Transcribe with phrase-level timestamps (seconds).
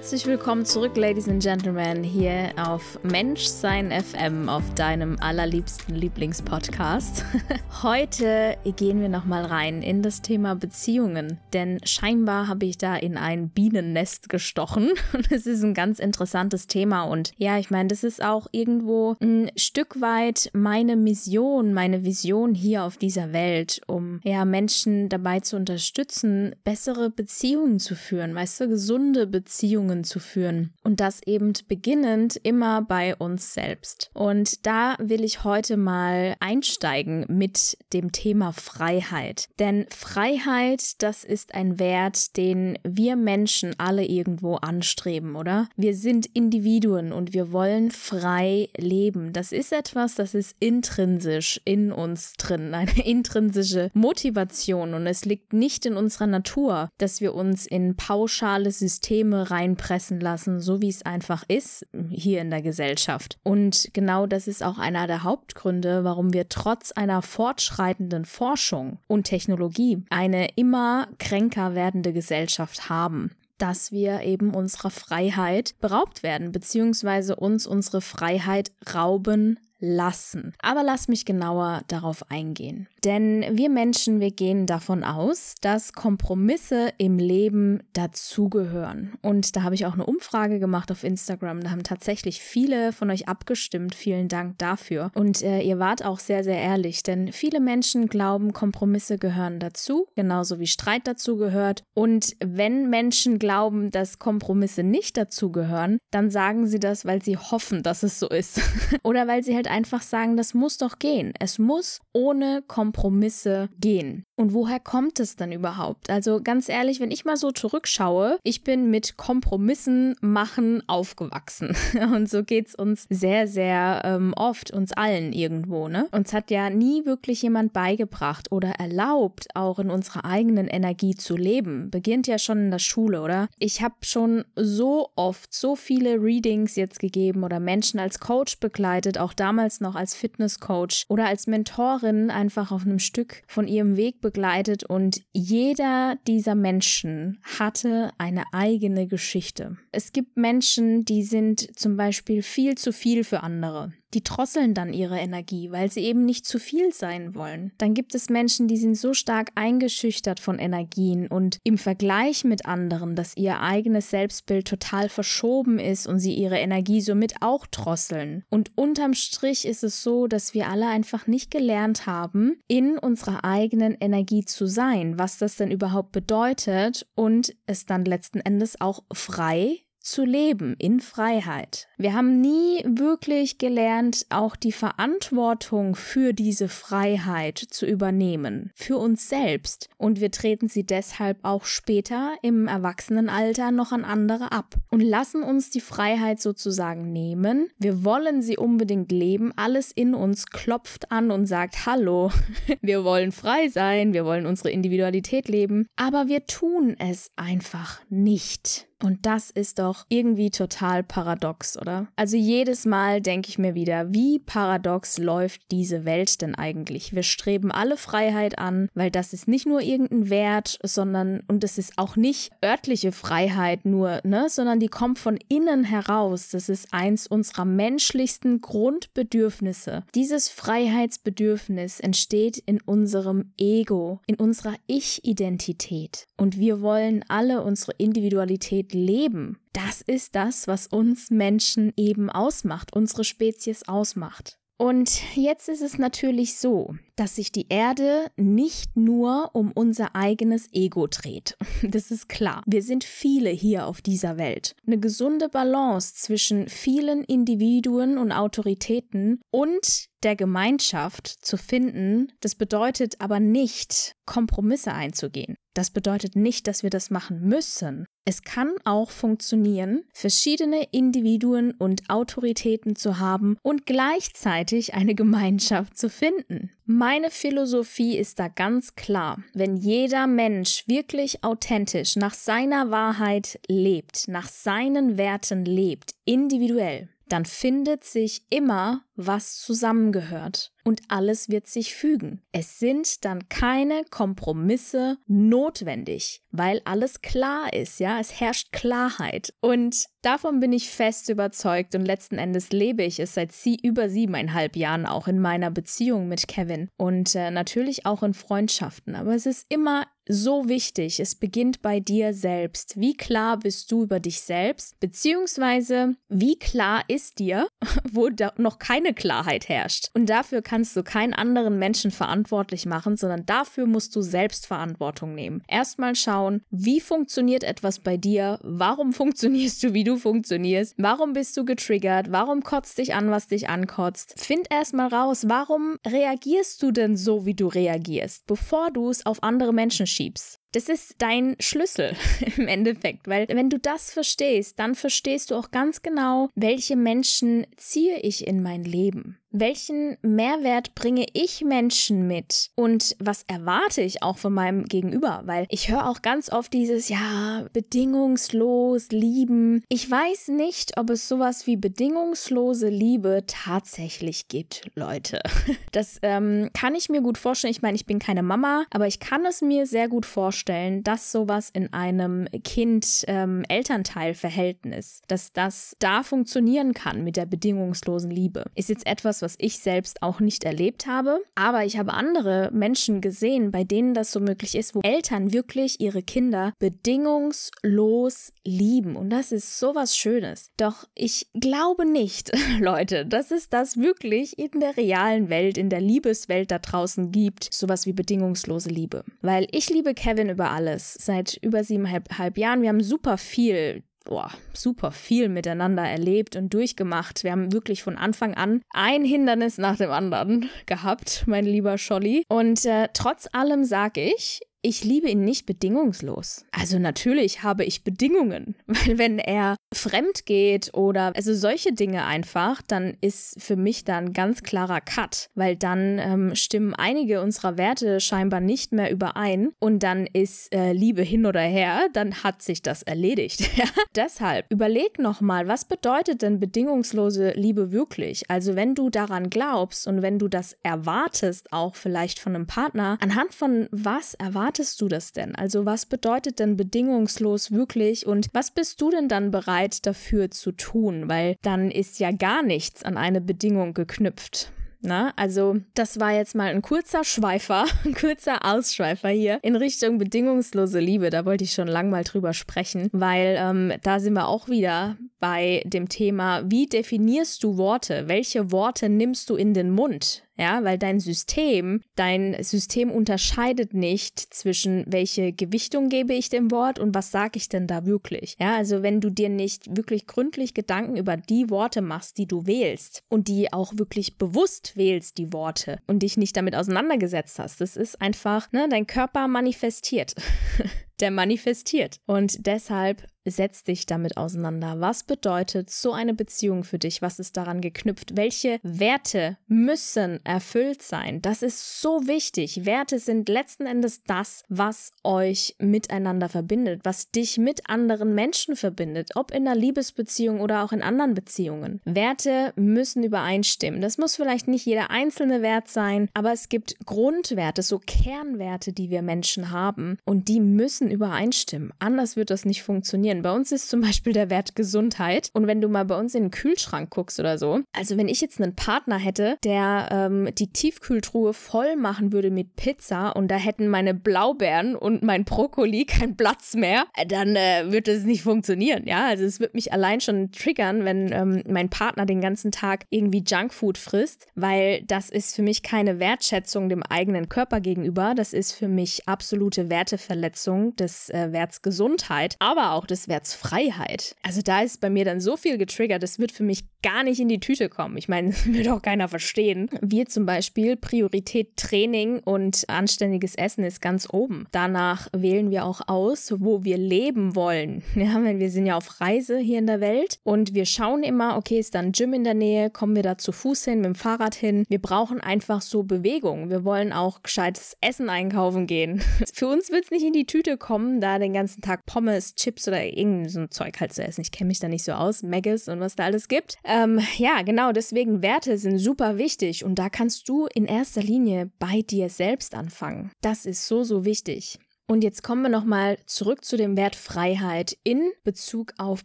[0.00, 7.22] Herzlich willkommen zurück, Ladies and Gentlemen, hier auf Menschsein FM, auf deinem allerliebsten Lieblingspodcast.
[7.82, 13.18] Heute gehen wir nochmal rein in das Thema Beziehungen, denn scheinbar habe ich da in
[13.18, 18.02] ein Bienennest gestochen und es ist ein ganz interessantes Thema und ja, ich meine, das
[18.02, 24.20] ist auch irgendwo ein Stück weit meine Mission, meine Vision hier auf dieser Welt, um
[24.24, 30.20] ja Menschen dabei zu unterstützen, bessere Beziehungen zu führen, weißt du, gesunde Beziehungen Beziehungen zu
[30.20, 30.72] führen.
[30.82, 34.10] Und das eben beginnend immer bei uns selbst.
[34.14, 39.48] Und da will ich heute mal einsteigen mit dem Thema Freiheit.
[39.58, 45.68] Denn Freiheit, das ist ein Wert, den wir Menschen alle irgendwo anstreben, oder?
[45.76, 49.32] Wir sind Individuen und wir wollen frei leben.
[49.32, 54.94] Das ist etwas, das ist intrinsisch in uns drin, eine intrinsische Motivation.
[54.94, 60.20] Und es liegt nicht in unserer Natur, dass wir uns in pauschale Systeme rein reinpressen
[60.20, 63.38] lassen, so wie es einfach ist hier in der Gesellschaft.
[63.42, 69.24] Und genau das ist auch einer der Hauptgründe, warum wir trotz einer fortschreitenden Forschung und
[69.24, 77.36] Technologie eine immer kränker werdende Gesellschaft haben dass wir eben unserer Freiheit beraubt werden, beziehungsweise
[77.36, 80.54] uns unsere Freiheit rauben lassen.
[80.60, 82.86] Aber lass mich genauer darauf eingehen.
[83.04, 89.14] Denn wir Menschen, wir gehen davon aus, dass Kompromisse im Leben dazugehören.
[89.22, 91.62] Und da habe ich auch eine Umfrage gemacht auf Instagram.
[91.62, 93.94] Da haben tatsächlich viele von euch abgestimmt.
[93.94, 95.10] Vielen Dank dafür.
[95.14, 100.06] Und äh, ihr wart auch sehr, sehr ehrlich, denn viele Menschen glauben, Kompromisse gehören dazu,
[100.14, 101.82] genauso wie Streit dazu gehört.
[101.94, 107.82] Und wenn Menschen glauben, dass Kompromisse nicht dazugehören, dann sagen sie das, weil sie hoffen,
[107.82, 108.60] dass es so ist.
[109.02, 111.32] Oder weil sie halt einfach sagen, das muss doch gehen.
[111.38, 114.24] Es muss ohne Kompromisse gehen.
[114.40, 116.08] Und woher kommt es dann überhaupt?
[116.08, 121.76] Also ganz ehrlich, wenn ich mal so zurückschaue, ich bin mit Kompromissen machen aufgewachsen.
[122.14, 125.88] Und so geht es uns sehr, sehr ähm, oft, uns allen irgendwo.
[125.88, 126.08] Ne?
[126.12, 131.36] Uns hat ja nie wirklich jemand beigebracht oder erlaubt, auch in unserer eigenen Energie zu
[131.36, 131.90] leben.
[131.90, 133.50] Beginnt ja schon in der Schule, oder?
[133.58, 139.18] Ich habe schon so oft so viele Readings jetzt gegeben oder Menschen als Coach begleitet,
[139.18, 144.22] auch damals noch als Fitnesscoach oder als Mentorin einfach auf einem Stück von ihrem Weg
[144.22, 149.76] begleitet begleitet und jeder dieser Menschen hatte eine eigene Geschichte.
[149.90, 154.92] Es gibt Menschen, die sind zum Beispiel viel zu viel für andere die drosseln dann
[154.92, 157.72] ihre Energie, weil sie eben nicht zu viel sein wollen.
[157.78, 162.66] Dann gibt es Menschen, die sind so stark eingeschüchtert von Energien und im Vergleich mit
[162.66, 168.44] anderen, dass ihr eigenes Selbstbild total verschoben ist und sie ihre Energie somit auch drosseln.
[168.50, 173.44] Und unterm Strich ist es so, dass wir alle einfach nicht gelernt haben, in unserer
[173.44, 179.04] eigenen Energie zu sein, was das denn überhaupt bedeutet und es dann letzten Endes auch
[179.12, 181.88] frei zu leben in Freiheit.
[181.98, 189.28] Wir haben nie wirklich gelernt, auch die Verantwortung für diese Freiheit zu übernehmen, für uns
[189.28, 189.88] selbst.
[189.98, 195.42] Und wir treten sie deshalb auch später im Erwachsenenalter noch an andere ab und lassen
[195.42, 197.70] uns die Freiheit sozusagen nehmen.
[197.78, 202.30] Wir wollen sie unbedingt leben, alles in uns klopft an und sagt, hallo,
[202.80, 208.89] wir wollen frei sein, wir wollen unsere Individualität leben, aber wir tun es einfach nicht.
[209.02, 212.08] Und das ist doch irgendwie total paradox, oder?
[212.16, 217.14] Also jedes Mal denke ich mir wieder, wie paradox läuft diese Welt denn eigentlich?
[217.14, 221.78] Wir streben alle Freiheit an, weil das ist nicht nur irgendein Wert, sondern, und es
[221.78, 226.50] ist auch nicht örtliche Freiheit nur, ne, sondern die kommt von innen heraus.
[226.50, 230.04] Das ist eins unserer menschlichsten Grundbedürfnisse.
[230.14, 236.26] Dieses Freiheitsbedürfnis entsteht in unserem Ego, in unserer Ich-Identität.
[236.36, 239.58] Und wir wollen alle unsere Individualität leben.
[239.72, 244.60] Das ist das, was uns Menschen eben ausmacht, unsere Spezies ausmacht.
[244.80, 250.72] Und jetzt ist es natürlich so, dass sich die Erde nicht nur um unser eigenes
[250.72, 251.58] Ego dreht.
[251.82, 252.62] Das ist klar.
[252.66, 254.74] Wir sind viele hier auf dieser Welt.
[254.86, 263.20] Eine gesunde Balance zwischen vielen Individuen und Autoritäten und der Gemeinschaft zu finden, das bedeutet
[263.20, 265.56] aber nicht, Kompromisse einzugehen.
[265.74, 268.06] Das bedeutet nicht, dass wir das machen müssen.
[268.24, 276.10] Es kann auch funktionieren, verschiedene Individuen und Autoritäten zu haben und gleichzeitig eine Gemeinschaft zu
[276.10, 276.70] finden.
[276.84, 279.42] Meine Philosophie ist da ganz klar.
[279.54, 287.44] Wenn jeder Mensch wirklich authentisch nach seiner Wahrheit lebt, nach seinen Werten lebt, individuell, dann
[287.44, 292.42] findet sich immer was zusammengehört und alles wird sich fügen.
[292.52, 300.04] Es sind dann keine Kompromisse notwendig, weil alles klar ist, ja, es herrscht Klarheit und
[300.22, 304.76] davon bin ich fest überzeugt und letzten Endes lebe ich es seit sie über siebeneinhalb
[304.76, 309.46] Jahren auch in meiner Beziehung mit Kevin und äh, natürlich auch in Freundschaften, aber es
[309.46, 311.18] ist immer so wichtig.
[311.18, 312.98] Es beginnt bei dir selbst.
[313.00, 314.98] Wie klar bist du über dich selbst?
[315.00, 317.66] Beziehungsweise, wie klar ist dir,
[318.12, 320.08] wo noch keine Klarheit herrscht?
[320.14, 325.34] Und dafür kannst du keinen anderen Menschen verantwortlich machen, sondern dafür musst du selbst Verantwortung
[325.34, 325.62] nehmen.
[325.68, 328.58] Erstmal schauen, wie funktioniert etwas bei dir?
[328.62, 330.94] Warum funktionierst du, wie du funktionierst?
[330.98, 332.30] Warum bist du getriggert?
[332.30, 334.34] Warum kotzt dich an, was dich ankotzt?
[334.38, 339.42] Find erstmal raus, warum reagierst du denn so, wie du reagierst, bevor du es auf
[339.42, 340.59] andere Menschen schiebst?
[340.72, 342.14] Das ist dein Schlüssel
[342.56, 347.66] im Endeffekt, weil wenn du das verstehst, dann verstehst du auch ganz genau, welche Menschen
[347.76, 349.39] ziehe ich in mein Leben.
[349.52, 355.42] Welchen Mehrwert bringe ich Menschen mit und was erwarte ich auch von meinem Gegenüber?
[355.44, 359.82] Weil ich höre auch ganz oft dieses, ja, bedingungslos lieben.
[359.88, 365.40] Ich weiß nicht, ob es sowas wie bedingungslose Liebe tatsächlich gibt, Leute.
[365.92, 367.72] Das ähm, kann ich mir gut vorstellen.
[367.72, 371.32] Ich meine, ich bin keine Mama, aber ich kann es mir sehr gut vorstellen, dass
[371.32, 378.66] sowas in einem Kind-Elternteil-Verhältnis, ähm, dass das da funktionieren kann mit der bedingungslosen Liebe.
[378.76, 381.40] Ist jetzt etwas, was ich selbst auch nicht erlebt habe.
[381.54, 386.00] Aber ich habe andere Menschen gesehen, bei denen das so möglich ist, wo Eltern wirklich
[386.00, 389.16] ihre Kinder bedingungslos lieben.
[389.16, 390.70] Und das ist sowas Schönes.
[390.76, 392.50] Doch ich glaube nicht,
[392.80, 397.72] Leute, dass es das wirklich in der realen Welt, in der Liebeswelt da draußen gibt.
[397.72, 399.24] Sowas wie bedingungslose Liebe.
[399.42, 401.14] Weil ich liebe Kevin über alles.
[401.14, 402.82] Seit über siebeneinhalb Jahren.
[402.82, 407.44] Wir haben super viel boah, super viel miteinander erlebt und durchgemacht.
[407.44, 412.44] Wir haben wirklich von Anfang an ein Hindernis nach dem anderen gehabt, mein lieber Scholli.
[412.48, 416.64] Und äh, trotz allem sage ich, ich liebe ihn nicht bedingungslos.
[416.72, 422.80] Also natürlich habe ich Bedingungen, weil wenn er fremd geht oder also solche Dinge einfach,
[422.82, 427.76] dann ist für mich da ein ganz klarer Cut, weil dann ähm, stimmen einige unserer
[427.76, 432.62] Werte scheinbar nicht mehr überein und dann ist äh, Liebe hin oder her, dann hat
[432.62, 433.68] sich das erledigt.
[434.14, 438.48] Deshalb überleg nochmal, was bedeutet denn bedingungslose Liebe wirklich?
[438.48, 443.18] Also wenn du daran glaubst und wenn du das erwartest, auch vielleicht von einem Partner,
[443.20, 445.56] anhand von was erwartest erwartest du das denn?
[445.56, 450.70] Also was bedeutet denn bedingungslos wirklich und was bist du denn dann bereit dafür zu
[450.70, 451.28] tun?
[451.28, 454.72] Weil dann ist ja gar nichts an eine Bedingung geknüpft.
[455.02, 460.18] Na, also das war jetzt mal ein kurzer Schweifer, ein kurzer Ausschweifer hier in Richtung
[460.18, 461.30] bedingungslose Liebe.
[461.30, 465.16] Da wollte ich schon lang mal drüber sprechen, weil ähm, da sind wir auch wieder
[465.40, 468.24] bei dem Thema, wie definierst du Worte?
[468.28, 470.44] Welche Worte nimmst du in den Mund?
[470.60, 476.98] Ja, weil dein System, dein System unterscheidet nicht zwischen welche Gewichtung gebe ich dem Wort
[476.98, 478.56] und was sage ich denn da wirklich.
[478.60, 482.66] Ja, also wenn du dir nicht wirklich gründlich Gedanken über die Worte machst, die du
[482.66, 487.80] wählst und die auch wirklich bewusst wählst, die Worte und dich nicht damit auseinandergesetzt hast,
[487.80, 490.34] das ist einfach, ne, dein Körper manifestiert.
[491.20, 492.20] Der manifestiert.
[492.26, 495.00] Und deshalb Setz dich damit auseinander.
[495.00, 497.22] Was bedeutet so eine Beziehung für dich?
[497.22, 498.36] Was ist daran geknüpft?
[498.36, 501.40] Welche Werte müssen erfüllt sein?
[501.40, 502.84] Das ist so wichtig.
[502.84, 509.30] Werte sind letzten Endes das, was euch miteinander verbindet, was dich mit anderen Menschen verbindet,
[509.36, 512.00] ob in einer Liebesbeziehung oder auch in anderen Beziehungen.
[512.04, 514.00] Werte müssen übereinstimmen.
[514.00, 519.10] Das muss vielleicht nicht jeder einzelne Wert sein, aber es gibt Grundwerte, so Kernwerte, die
[519.10, 521.92] wir Menschen haben und die müssen übereinstimmen.
[521.98, 523.42] Anders wird das nicht funktionieren funktionieren.
[523.42, 525.50] Bei uns ist zum Beispiel der Wert Gesundheit.
[525.52, 528.40] Und wenn du mal bei uns in den Kühlschrank guckst oder so, also wenn ich
[528.40, 533.56] jetzt einen Partner hätte, der ähm, die Tiefkühltruhe voll machen würde mit Pizza und da
[533.56, 538.42] hätten meine Blaubeeren und mein Brokkoli keinen Platz mehr, äh, dann äh, wird es nicht
[538.42, 539.04] funktionieren.
[539.06, 543.06] Ja, also es wird mich allein schon triggern, wenn ähm, mein Partner den ganzen Tag
[543.10, 548.34] irgendwie Junkfood frisst, weil das ist für mich keine Wertschätzung dem eigenen Körper gegenüber.
[548.36, 553.19] Das ist für mich absolute Werteverletzung des äh, Werts Gesundheit, aber auch des
[553.54, 554.36] Freiheit.
[554.42, 557.40] Also da ist bei mir dann so viel getriggert, das wird für mich gar nicht
[557.40, 558.16] in die Tüte kommen.
[558.16, 559.88] Ich meine, das wird auch keiner verstehen.
[560.00, 564.66] Wir zum Beispiel, Priorität Training und anständiges Essen ist ganz oben.
[564.72, 568.02] Danach wählen wir auch aus, wo wir leben wollen.
[568.20, 571.78] Ja, wir sind ja auf Reise hier in der Welt und wir schauen immer, okay,
[571.78, 574.14] ist da ein Gym in der Nähe, kommen wir da zu Fuß hin, mit dem
[574.14, 574.84] Fahrrad hin.
[574.88, 576.68] Wir brauchen einfach so Bewegung.
[576.68, 579.22] Wir wollen auch gescheites Essen einkaufen gehen.
[579.54, 582.86] Für uns wird es nicht in die Tüte kommen, da den ganzen Tag Pommes, Chips
[582.88, 584.40] oder irgend so ein Zeug halt zu essen.
[584.40, 586.76] Ich kenne mich da nicht so aus, Maggis und was da alles gibt.
[586.84, 591.70] Ähm, ja, genau, deswegen Werte sind super wichtig und da kannst du in erster Linie
[591.78, 593.30] bei dir selbst anfangen.
[593.40, 594.78] Das ist so, so wichtig.
[595.10, 599.24] Und jetzt kommen wir nochmal zurück zu dem Wert Freiheit in Bezug auf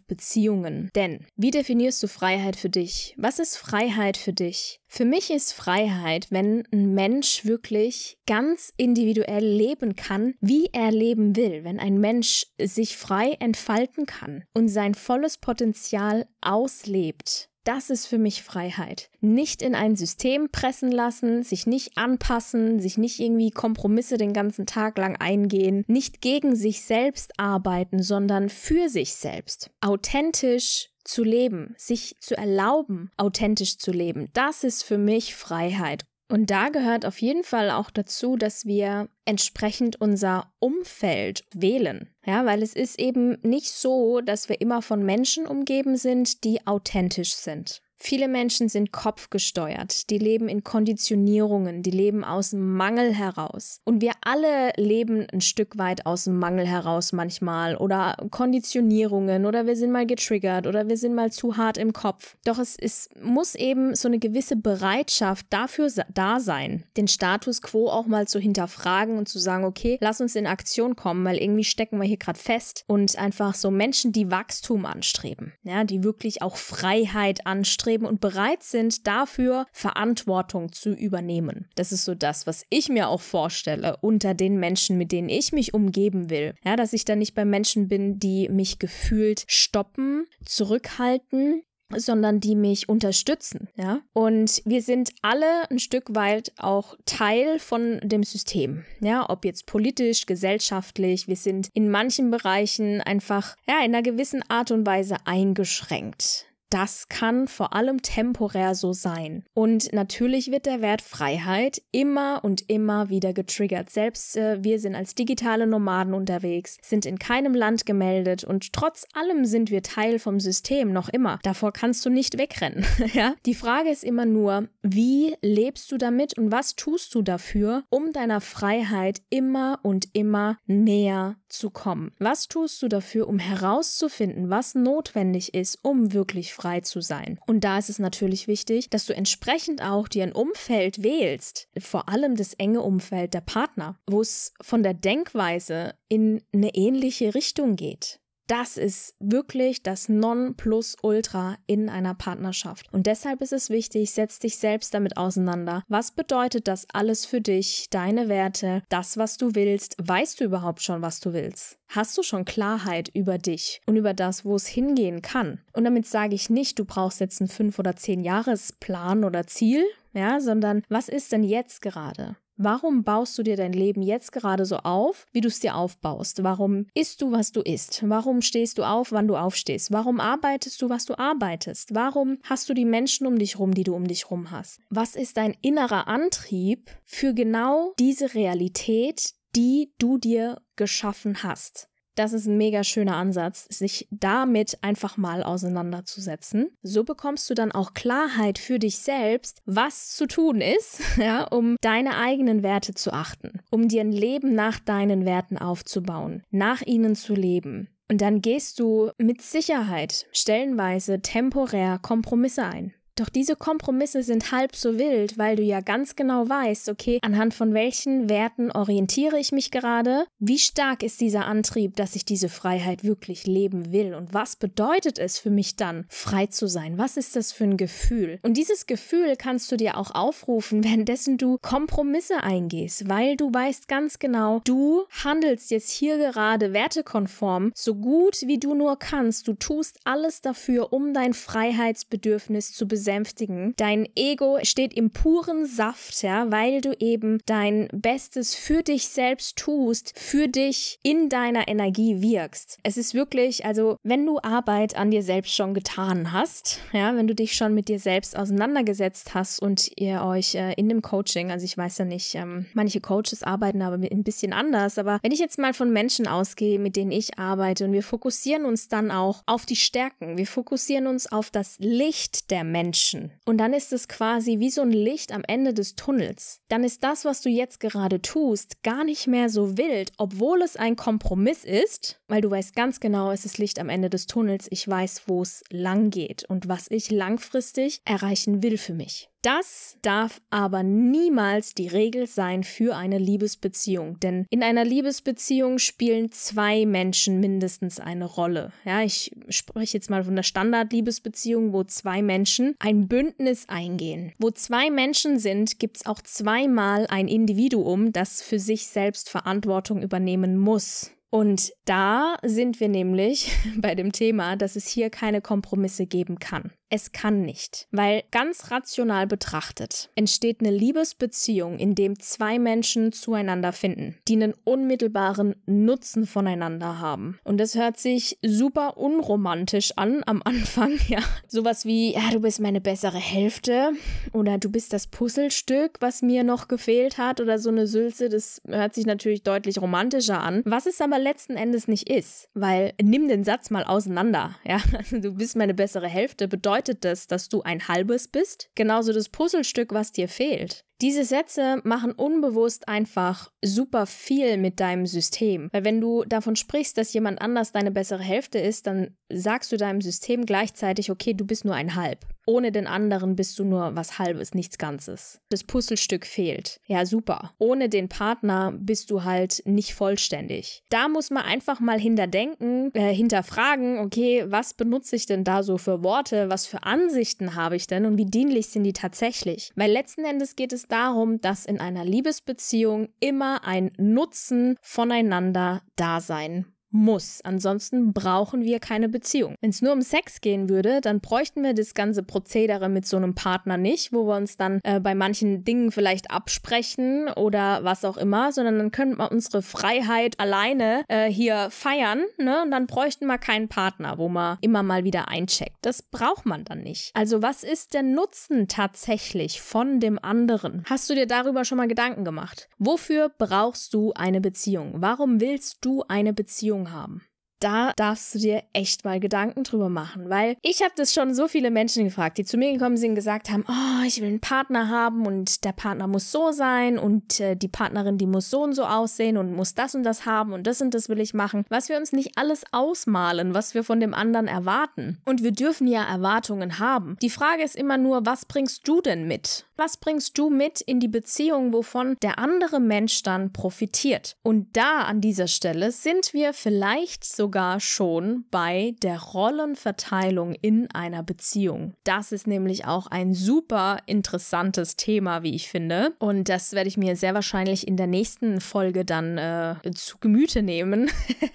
[0.00, 0.90] Beziehungen.
[0.96, 3.14] Denn wie definierst du Freiheit für dich?
[3.16, 4.80] Was ist Freiheit für dich?
[4.88, 11.36] Für mich ist Freiheit, wenn ein Mensch wirklich ganz individuell leben kann, wie er leben
[11.36, 17.48] will, wenn ein Mensch sich frei entfalten kann und sein volles Potenzial auslebt.
[17.66, 19.10] Das ist für mich Freiheit.
[19.20, 24.66] Nicht in ein System pressen lassen, sich nicht anpassen, sich nicht irgendwie Kompromisse den ganzen
[24.66, 29.72] Tag lang eingehen, nicht gegen sich selbst arbeiten, sondern für sich selbst.
[29.80, 34.28] Authentisch zu leben, sich zu erlauben, authentisch zu leben.
[34.32, 36.04] Das ist für mich Freiheit.
[36.28, 42.10] Und da gehört auf jeden Fall auch dazu, dass wir entsprechend unser Umfeld wählen.
[42.24, 46.66] Ja, weil es ist eben nicht so, dass wir immer von Menschen umgeben sind, die
[46.66, 47.80] authentisch sind.
[47.98, 53.80] Viele Menschen sind kopfgesteuert, die leben in Konditionierungen, die leben aus dem Mangel heraus.
[53.84, 59.66] Und wir alle leben ein Stück weit aus dem Mangel heraus manchmal oder Konditionierungen oder
[59.66, 62.36] wir sind mal getriggert oder wir sind mal zu hart im Kopf.
[62.44, 67.88] Doch es ist, muss eben so eine gewisse Bereitschaft dafür da sein, den Status quo
[67.88, 71.64] auch mal zu hinterfragen und zu sagen, okay, lass uns in Aktion kommen, weil irgendwie
[71.64, 76.42] stecken wir hier gerade fest und einfach so Menschen, die Wachstum anstreben, ja, die wirklich
[76.42, 81.66] auch Freiheit anstreben anstreben und bereit sind, dafür Verantwortung zu übernehmen.
[81.76, 85.52] Das ist so das, was ich mir auch vorstelle unter den Menschen, mit denen ich
[85.52, 86.54] mich umgeben will.
[86.64, 91.62] Ja, dass ich dann nicht bei Menschen bin, die mich gefühlt stoppen, zurückhalten,
[91.94, 94.00] sondern die mich unterstützen, ja.
[94.12, 99.66] Und wir sind alle ein Stück weit auch Teil von dem System, ja, ob jetzt
[99.66, 105.18] politisch, gesellschaftlich, wir sind in manchen Bereichen einfach, ja, in einer gewissen Art und Weise
[105.26, 106.46] eingeschränkt.
[106.70, 109.44] Das kann vor allem temporär so sein.
[109.54, 113.90] Und natürlich wird der Wert Freiheit immer und immer wieder getriggert.
[113.90, 119.06] Selbst äh, wir sind als digitale Nomaden unterwegs, sind in keinem Land gemeldet und trotz
[119.14, 121.38] allem sind wir Teil vom System noch immer.
[121.42, 122.84] Davor kannst du nicht wegrennen.
[123.12, 123.34] ja?
[123.46, 128.12] Die Frage ist immer nur, wie lebst du damit und was tust du dafür, um
[128.12, 132.12] deiner Freiheit immer und immer näher zu kommen?
[132.18, 137.38] Was tust du dafür, um herauszufinden, was notwendig ist, um wirklich frei zu sein?
[137.46, 142.08] Und da ist es natürlich wichtig, dass du entsprechend auch dir ein Umfeld wählst, vor
[142.08, 147.76] allem das enge Umfeld der Partner, wo es von der Denkweise in eine ähnliche Richtung
[147.76, 148.20] geht.
[148.46, 152.92] Das ist wirklich das Nonplusultra in einer Partnerschaft.
[152.92, 155.82] Und deshalb ist es wichtig, setz dich selbst damit auseinander.
[155.88, 159.96] Was bedeutet das alles für dich, deine Werte, das, was du willst?
[160.00, 161.78] Weißt du überhaupt schon, was du willst?
[161.88, 165.60] Hast du schon Klarheit über dich und über das, wo es hingehen kann?
[165.72, 169.84] Und damit sage ich nicht, du brauchst jetzt einen fünf oder zehn Jahresplan oder Ziel,
[170.12, 172.36] ja, sondern was ist denn jetzt gerade?
[172.56, 176.42] Warum baust du dir dein Leben jetzt gerade so auf, wie du es dir aufbaust?
[176.42, 178.02] Warum isst du, was du isst?
[178.08, 179.92] Warum stehst du auf, wann du aufstehst?
[179.92, 181.94] Warum arbeitest du, was du arbeitest?
[181.94, 184.80] Warum hast du die Menschen um dich rum, die du um dich rum hast?
[184.88, 191.88] Was ist dein innerer Antrieb für genau diese Realität, die du dir geschaffen hast?
[192.16, 196.70] Das ist ein mega schöner Ansatz, sich damit einfach mal auseinanderzusetzen.
[196.82, 201.76] So bekommst du dann auch Klarheit für dich selbst, was zu tun ist, ja, um
[201.82, 207.14] deine eigenen Werte zu achten, um dir ein Leben nach deinen Werten aufzubauen, nach ihnen
[207.14, 207.88] zu leben.
[208.08, 212.94] Und dann gehst du mit Sicherheit stellenweise temporär Kompromisse ein.
[213.16, 217.54] Doch diese Kompromisse sind halb so wild, weil du ja ganz genau weißt, okay, anhand
[217.54, 220.26] von welchen Werten orientiere ich mich gerade?
[220.38, 224.14] Wie stark ist dieser Antrieb, dass ich diese Freiheit wirklich leben will?
[224.14, 226.98] Und was bedeutet es für mich dann, frei zu sein?
[226.98, 228.38] Was ist das für ein Gefühl?
[228.42, 233.88] Und dieses Gefühl kannst du dir auch aufrufen, währenddessen du Kompromisse eingehst, weil du weißt
[233.88, 239.48] ganz genau, du handelst jetzt hier gerade wertekonform, so gut wie du nur kannst.
[239.48, 243.72] Du tust alles dafür, um dein Freiheitsbedürfnis zu besiegen besänftigen.
[243.76, 249.56] Dein Ego steht im puren Saft, ja, weil du eben dein Bestes für dich selbst
[249.56, 252.78] tust, für dich in deiner Energie wirkst.
[252.82, 257.28] Es ist wirklich, also wenn du Arbeit an dir selbst schon getan hast, ja, wenn
[257.28, 261.52] du dich schon mit dir selbst auseinandergesetzt hast und ihr euch äh, in dem Coaching,
[261.52, 265.32] also ich weiß ja nicht, ähm, manche Coaches arbeiten aber ein bisschen anders, aber wenn
[265.32, 269.12] ich jetzt mal von Menschen ausgehe, mit denen ich arbeite und wir fokussieren uns dann
[269.12, 273.30] auch auf die Stärken, wir fokussieren uns auf das Licht der Menschen, Menschen.
[273.44, 276.62] Und dann ist es quasi wie so ein Licht am Ende des Tunnels.
[276.68, 280.76] Dann ist das, was du jetzt gerade tust, gar nicht mehr so wild, obwohl es
[280.76, 284.66] ein Kompromiss ist, weil du weißt ganz genau, es ist Licht am Ende des Tunnels.
[284.70, 289.28] Ich weiß, wo es lang geht und was ich langfristig erreichen will für mich.
[289.46, 296.32] Das darf aber niemals die Regel sein für eine Liebesbeziehung, denn in einer Liebesbeziehung spielen
[296.32, 298.72] zwei Menschen mindestens eine Rolle.
[298.84, 304.32] Ja, ich spreche jetzt mal von der Standard-Liebesbeziehung, wo zwei Menschen ein Bündnis eingehen.
[304.40, 310.02] Wo zwei Menschen sind, gibt es auch zweimal ein Individuum, das für sich selbst Verantwortung
[310.02, 311.12] übernehmen muss.
[311.30, 316.72] Und da sind wir nämlich bei dem Thema, dass es hier keine Kompromisse geben kann.
[316.88, 323.72] Es kann nicht, weil ganz rational betrachtet entsteht eine Liebesbeziehung, in dem zwei Menschen zueinander
[323.72, 327.40] finden, die einen unmittelbaren Nutzen voneinander haben.
[327.42, 331.18] Und das hört sich super unromantisch an am Anfang, ja.
[331.48, 333.90] Sowas wie, ja, du bist meine bessere Hälfte
[334.32, 338.62] oder du bist das Puzzlestück, was mir noch gefehlt hat oder so eine Sülze, das
[338.64, 340.62] hört sich natürlich deutlich romantischer an.
[340.64, 344.80] Was es aber letzten Endes nicht ist, weil nimm den Satz mal auseinander, ja.
[345.10, 348.68] du bist meine bessere Hälfte bedeutet bedeutet das, dass du ein halbes bist?
[348.74, 350.84] Genauso das Puzzlestück, was dir fehlt.
[351.02, 355.68] Diese Sätze machen unbewusst einfach super viel mit deinem System.
[355.72, 359.76] Weil wenn du davon sprichst, dass jemand anders deine bessere Hälfte ist, dann sagst du
[359.76, 362.24] deinem System gleichzeitig, okay, du bist nur ein Halb.
[362.48, 365.40] Ohne den anderen bist du nur was Halbes, nichts Ganzes.
[365.48, 366.80] Das Puzzlestück fehlt.
[366.86, 367.52] Ja, super.
[367.58, 370.84] Ohne den Partner bist du halt nicht vollständig.
[370.88, 375.76] Da muss man einfach mal hinterdenken, äh, hinterfragen, okay, was benutze ich denn da so
[375.76, 376.48] für Worte?
[376.48, 379.72] Was für Ansichten habe ich denn und wie dienlich sind die tatsächlich?
[379.74, 386.20] Weil letzten Endes geht es darum, dass in einer Liebesbeziehung immer ein Nutzen voneinander da
[386.20, 386.66] sein
[386.96, 387.40] muss.
[387.44, 389.54] Ansonsten brauchen wir keine Beziehung.
[389.60, 393.16] Wenn es nur um Sex gehen würde, dann bräuchten wir das ganze Prozedere mit so
[393.16, 398.04] einem Partner nicht, wo wir uns dann äh, bei manchen Dingen vielleicht absprechen oder was
[398.04, 402.62] auch immer, sondern dann könnten wir unsere Freiheit alleine äh, hier feiern, ne?
[402.62, 405.76] Und dann bräuchten wir keinen Partner, wo man immer mal wieder eincheckt.
[405.82, 407.10] Das braucht man dann nicht.
[407.14, 410.84] Also was ist der Nutzen tatsächlich von dem anderen?
[410.88, 412.68] Hast du dir darüber schon mal Gedanken gemacht?
[412.78, 414.94] Wofür brauchst du eine Beziehung?
[414.96, 417.22] Warum willst du eine Beziehung haben
[417.60, 421.48] da darfst du dir echt mal Gedanken drüber machen, weil ich habe das schon so
[421.48, 424.40] viele Menschen gefragt, die zu mir gekommen sind und gesagt haben, oh, ich will einen
[424.40, 428.62] Partner haben und der Partner muss so sein und äh, die Partnerin, die muss so
[428.62, 431.34] und so aussehen und muss das und das haben und das und das will ich
[431.34, 435.18] machen, was wir uns nicht alles ausmalen, was wir von dem anderen erwarten.
[435.24, 437.16] Und wir dürfen ja Erwartungen haben.
[437.22, 439.66] Die Frage ist immer nur, was bringst du denn mit?
[439.76, 444.36] Was bringst du mit in die Beziehung, wovon der andere Mensch dann profitiert?
[444.42, 450.90] Und da an dieser Stelle sind wir vielleicht so sogar schon bei der Rollenverteilung in
[450.90, 451.94] einer Beziehung.
[452.02, 456.12] Das ist nämlich auch ein super interessantes Thema, wie ich finde.
[456.18, 460.60] Und das werde ich mir sehr wahrscheinlich in der nächsten Folge dann äh, zu Gemüte
[460.60, 461.08] nehmen.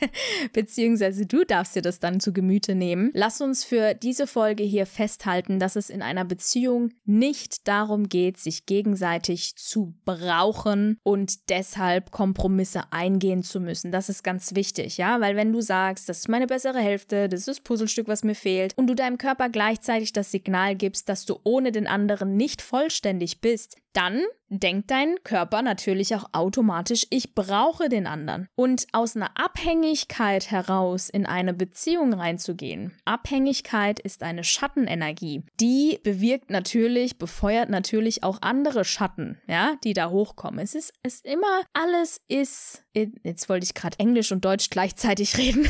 [0.54, 3.12] Beziehungsweise du darfst dir das dann zu Gemüte nehmen.
[3.14, 8.38] Lass uns für diese Folge hier festhalten, dass es in einer Beziehung nicht darum geht,
[8.38, 13.92] sich gegenseitig zu brauchen und deshalb Kompromisse eingehen zu müssen.
[13.92, 17.40] Das ist ganz wichtig, ja, weil wenn du sagst, das ist meine bessere Hälfte, das
[17.40, 21.26] ist das Puzzlestück, was mir fehlt, und du deinem Körper gleichzeitig das Signal gibst, dass
[21.26, 24.22] du ohne den anderen nicht vollständig bist, dann
[24.52, 28.48] denkt dein Körper natürlich auch automatisch, ich brauche den anderen.
[28.56, 32.94] Und aus einer Abhängigkeit heraus in eine Beziehung reinzugehen.
[33.06, 35.44] Abhängigkeit ist eine Schattenenergie.
[35.60, 40.60] Die bewirkt natürlich, befeuert natürlich auch andere Schatten, ja, die da hochkommen.
[40.60, 45.38] Es ist, es ist immer, alles ist, jetzt wollte ich gerade Englisch und Deutsch gleichzeitig
[45.38, 45.68] reden.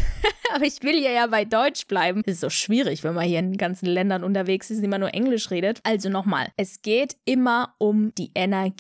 [0.54, 2.24] Aber ich will ja ja bei Deutsch bleiben.
[2.26, 5.14] Es ist so schwierig, wenn man hier in ganzen Ländern unterwegs ist und immer nur
[5.14, 5.80] Englisch redet.
[5.84, 8.71] Also nochmal, es geht immer um die Energie.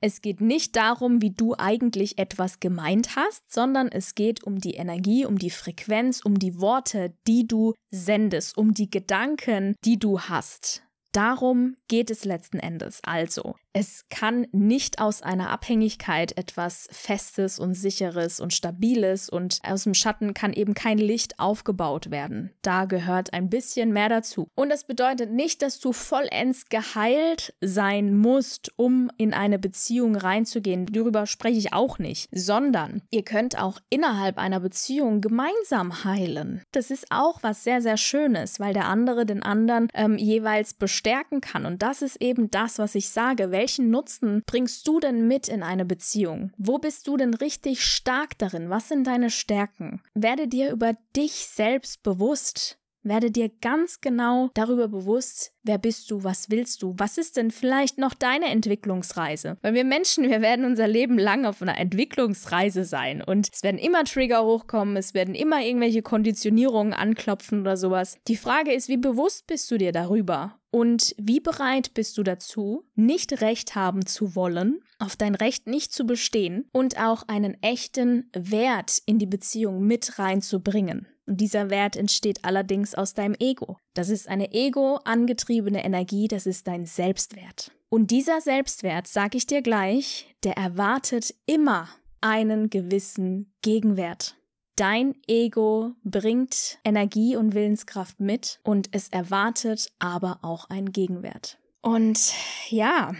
[0.00, 4.74] Es geht nicht darum, wie du eigentlich etwas gemeint hast, sondern es geht um die
[4.74, 10.20] Energie, um die Frequenz, um die Worte, die du sendest, um die Gedanken, die du
[10.20, 10.82] hast.
[11.12, 13.00] Darum geht es letzten Endes.
[13.02, 19.82] Also, es kann nicht aus einer Abhängigkeit etwas Festes und Sicheres und Stabiles und aus
[19.82, 22.52] dem Schatten kann eben kein Licht aufgebaut werden.
[22.62, 24.48] Da gehört ein bisschen mehr dazu.
[24.54, 30.86] Und das bedeutet nicht, dass du vollends geheilt sein musst, um in eine Beziehung reinzugehen.
[30.86, 32.28] Darüber spreche ich auch nicht.
[32.30, 36.62] Sondern ihr könnt auch innerhalb einer Beziehung gemeinsam heilen.
[36.70, 41.40] Das ist auch was sehr, sehr Schönes, weil der andere den anderen ähm, jeweils bestärken
[41.40, 41.66] kann.
[41.66, 45.62] Und das ist eben das, was ich sage welchen Nutzen bringst du denn mit in
[45.62, 46.52] eine Beziehung?
[46.58, 48.68] Wo bist du denn richtig stark darin?
[48.68, 50.02] Was sind deine Stärken?
[50.12, 52.78] Werde dir über dich selbst bewusst.
[53.02, 57.50] Werde dir ganz genau darüber bewusst, wer bist du, was willst du, was ist denn
[57.50, 59.56] vielleicht noch deine Entwicklungsreise?
[59.62, 63.78] Weil wir Menschen, wir werden unser Leben lang auf einer Entwicklungsreise sein und es werden
[63.78, 68.18] immer Trigger hochkommen, es werden immer irgendwelche Konditionierungen anklopfen oder sowas.
[68.28, 70.58] Die Frage ist, wie bewusst bist du dir darüber?
[70.74, 75.92] Und wie bereit bist du dazu, nicht Recht haben zu wollen, auf dein Recht nicht
[75.92, 81.06] zu bestehen und auch einen echten Wert in die Beziehung mit reinzubringen?
[81.26, 83.78] Und dieser Wert entsteht allerdings aus deinem Ego.
[83.94, 87.70] Das ist eine ego-angetriebene Energie, das ist dein Selbstwert.
[87.88, 91.88] Und dieser Selbstwert, sag ich dir gleich, der erwartet immer
[92.20, 94.34] einen gewissen Gegenwert.
[94.76, 101.58] Dein Ego bringt Energie und Willenskraft mit und es erwartet aber auch einen Gegenwert.
[101.80, 102.32] Und
[102.70, 103.12] ja,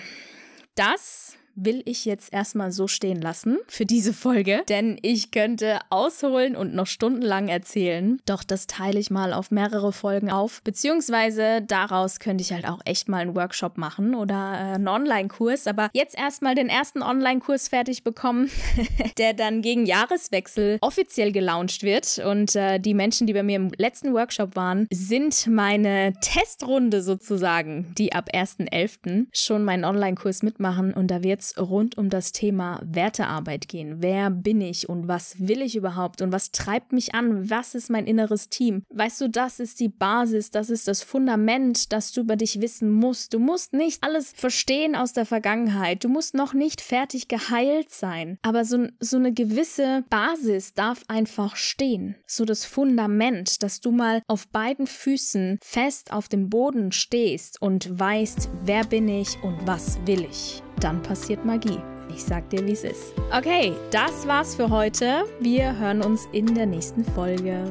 [0.75, 6.57] das will ich jetzt erstmal so stehen lassen für diese Folge, denn ich könnte ausholen
[6.57, 8.21] und noch stundenlang erzählen.
[8.27, 12.81] Doch das teile ich mal auf mehrere Folgen auf, beziehungsweise daraus könnte ich halt auch
[12.85, 15.67] echt mal einen Workshop machen oder äh, einen Online-Kurs.
[15.67, 18.51] Aber jetzt erstmal den ersten Online-Kurs fertig bekommen,
[19.19, 22.19] der dann gegen Jahreswechsel offiziell gelauncht wird.
[22.19, 27.95] Und äh, die Menschen, die bei mir im letzten Workshop waren, sind meine Testrunde sozusagen,
[27.97, 29.27] die ab 1.11.
[29.33, 30.93] schon meinen Online-Kurs mitmachen.
[30.93, 33.97] Und da wird es rund um das Thema Wertearbeit gehen.
[33.99, 37.51] Wer bin ich und was will ich überhaupt und was treibt mich an?
[37.51, 38.85] Was ist mein inneres Team?
[38.91, 42.91] Weißt du, das ist die Basis, das ist das Fundament, das du über dich wissen
[42.91, 43.35] musst.
[43.35, 46.05] Du musst nicht alles verstehen aus der Vergangenheit.
[46.05, 48.39] Du musst noch nicht fertig geheilt sein.
[48.43, 52.17] Aber so, so eine gewisse Basis darf einfach stehen.
[52.27, 57.99] So das Fundament, dass du mal auf beiden Füßen fest auf dem Boden stehst und
[57.99, 61.79] weißt, wer bin ich und was will ich dann passiert Magie.
[62.09, 63.15] Ich sag dir, wie es ist.
[63.37, 65.25] Okay, das war's für heute.
[65.41, 67.65] Wir hören uns in der nächsten Folge.